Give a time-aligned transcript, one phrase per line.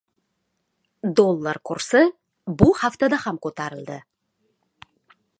[1.17, 2.01] Dollar kursi
[2.61, 3.99] bu haftada ham ko‘tarildi